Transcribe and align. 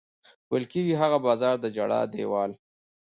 ویل 0.49 0.65
کېږي 0.71 0.95
هغه 1.01 1.17
بازار 1.25 1.55
د 1.59 1.65
ژړا 1.75 2.01
دېوال. 2.13 2.51